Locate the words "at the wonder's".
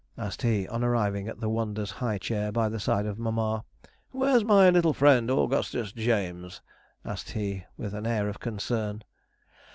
1.27-1.91